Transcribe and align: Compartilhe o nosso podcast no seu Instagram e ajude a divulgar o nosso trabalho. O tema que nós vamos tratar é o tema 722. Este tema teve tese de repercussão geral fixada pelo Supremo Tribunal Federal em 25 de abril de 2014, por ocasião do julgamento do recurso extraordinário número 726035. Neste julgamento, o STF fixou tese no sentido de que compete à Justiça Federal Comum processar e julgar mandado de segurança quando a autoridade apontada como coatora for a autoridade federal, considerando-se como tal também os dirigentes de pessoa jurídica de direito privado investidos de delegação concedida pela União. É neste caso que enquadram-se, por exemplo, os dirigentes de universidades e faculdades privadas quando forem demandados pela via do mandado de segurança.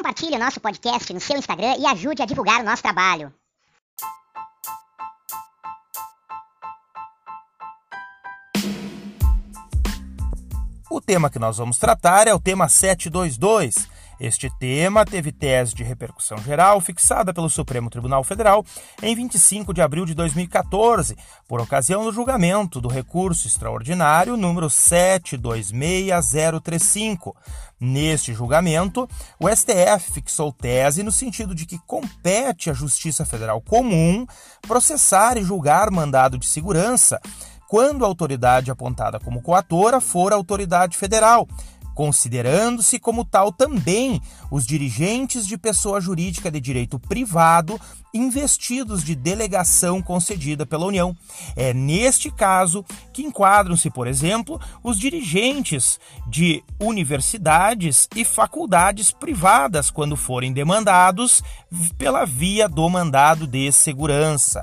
Compartilhe 0.00 0.36
o 0.36 0.38
nosso 0.38 0.58
podcast 0.62 1.12
no 1.12 1.20
seu 1.20 1.36
Instagram 1.36 1.76
e 1.78 1.84
ajude 1.84 2.22
a 2.22 2.24
divulgar 2.24 2.62
o 2.62 2.64
nosso 2.64 2.82
trabalho. 2.82 3.30
O 10.90 11.02
tema 11.02 11.28
que 11.28 11.38
nós 11.38 11.58
vamos 11.58 11.76
tratar 11.76 12.26
é 12.26 12.32
o 12.32 12.40
tema 12.40 12.66
722. 12.66 13.74
Este 14.20 14.48
tema 14.50 15.04
teve 15.06 15.32
tese 15.32 15.74
de 15.74 15.82
repercussão 15.82 16.36
geral 16.38 16.78
fixada 16.78 17.32
pelo 17.32 17.48
Supremo 17.48 17.88
Tribunal 17.88 18.22
Federal 18.22 18.62
em 19.02 19.16
25 19.16 19.72
de 19.72 19.80
abril 19.80 20.04
de 20.04 20.12
2014, 20.12 21.16
por 21.48 21.58
ocasião 21.58 22.04
do 22.04 22.12
julgamento 22.12 22.82
do 22.82 22.88
recurso 22.88 23.48
extraordinário 23.48 24.36
número 24.36 24.68
726035. 24.68 27.34
Neste 27.80 28.34
julgamento, 28.34 29.08
o 29.38 29.48
STF 29.48 30.12
fixou 30.12 30.52
tese 30.52 31.02
no 31.02 31.10
sentido 31.10 31.54
de 31.54 31.64
que 31.64 31.78
compete 31.86 32.68
à 32.68 32.74
Justiça 32.74 33.24
Federal 33.24 33.62
Comum 33.62 34.26
processar 34.60 35.38
e 35.38 35.42
julgar 35.42 35.90
mandado 35.90 36.36
de 36.36 36.44
segurança 36.44 37.18
quando 37.70 38.04
a 38.04 38.08
autoridade 38.08 38.70
apontada 38.70 39.18
como 39.18 39.40
coatora 39.40 40.00
for 40.00 40.32
a 40.32 40.36
autoridade 40.36 40.98
federal, 40.98 41.48
considerando-se 42.00 42.98
como 42.98 43.26
tal 43.26 43.52
também 43.52 44.22
os 44.50 44.66
dirigentes 44.66 45.46
de 45.46 45.58
pessoa 45.58 46.00
jurídica 46.00 46.50
de 46.50 46.58
direito 46.58 46.98
privado 46.98 47.78
investidos 48.14 49.04
de 49.04 49.14
delegação 49.14 50.00
concedida 50.00 50.64
pela 50.64 50.86
União. 50.86 51.14
É 51.54 51.74
neste 51.74 52.30
caso 52.30 52.86
que 53.12 53.22
enquadram-se, 53.22 53.90
por 53.90 54.06
exemplo, 54.06 54.58
os 54.82 54.98
dirigentes 54.98 56.00
de 56.26 56.64
universidades 56.80 58.08
e 58.16 58.24
faculdades 58.24 59.10
privadas 59.10 59.90
quando 59.90 60.16
forem 60.16 60.54
demandados 60.54 61.42
pela 61.98 62.24
via 62.24 62.66
do 62.66 62.88
mandado 62.88 63.46
de 63.46 63.70
segurança. 63.70 64.62